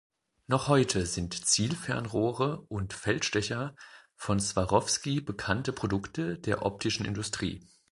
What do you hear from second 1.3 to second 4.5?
Zielfernrohre und Feldstecher von